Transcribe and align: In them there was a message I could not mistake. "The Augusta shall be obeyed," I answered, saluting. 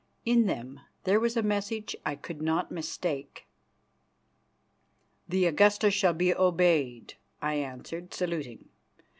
In 0.25 0.47
them 0.47 0.79
there 1.03 1.19
was 1.19 1.37
a 1.37 1.43
message 1.43 1.95
I 2.03 2.15
could 2.15 2.41
not 2.41 2.71
mistake. 2.71 3.45
"The 5.29 5.45
Augusta 5.45 5.91
shall 5.91 6.13
be 6.13 6.33
obeyed," 6.35 7.13
I 7.39 7.53
answered, 7.53 8.11
saluting. 8.11 8.69